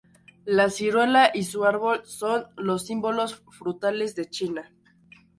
La 0.45 0.71
ciruela 0.71 1.29
y 1.31 1.43
su 1.43 1.63
árbol 1.63 2.01
son 2.05 2.47
los 2.57 2.87
símbolos 2.87 3.43
frutales 3.51 4.15
de 4.15 4.25
China. 4.27 4.73